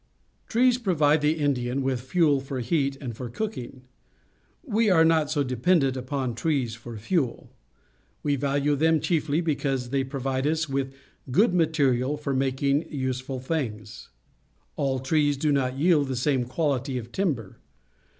—Trees 0.53 0.79
provide 0.79 1.21
the 1.21 1.37
In 1.37 1.53
dian 1.53 1.83
with 1.83 2.01
fuel 2.01 2.39
for 2.39 2.59
heat 2.59 2.97
and 2.99 3.15
for 3.15 3.29
cooking. 3.29 3.83
We 4.63 4.89
are 4.89 5.05
not 5.05 5.29
so 5.29 5.43
dependent 5.43 5.95
upon 5.95 6.33
trees 6.33 6.73
for 6.73 6.97
fuel. 6.97 7.51
We 8.23 8.35
value 8.35 8.75
them 8.75 8.99
chiefly 8.99 9.41
because 9.41 9.91
they 9.91 10.03
provide 10.03 10.47
us 10.47 10.67
with 10.67 10.95
good 11.29 11.53
material 11.53 12.17
for 12.17 12.33
making 12.33 12.91
useful 12.91 13.39
things. 13.39 14.09
All 14.75 14.97
trees 14.97 15.37
do 15.37 15.51
not 15.51 15.77
yield 15.77 16.07
the 16.07 16.15
same 16.15 16.45
quality 16.45 16.97
of 16.97 17.11
timber. 17.11 17.57